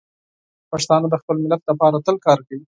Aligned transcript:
پښتانه 0.71 1.07
د 1.09 1.15
خپل 1.21 1.35
ملت 1.43 1.61
لپاره 1.69 2.03
تل 2.05 2.15
کار 2.25 2.39
کوي. 2.47 2.63